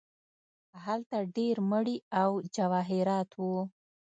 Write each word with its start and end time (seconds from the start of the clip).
هلته 0.85 1.17
ډیر 1.35 1.55
مړي 1.71 1.97
او 2.21 2.29
جواهرات 2.55 3.29
وو. 3.41 3.61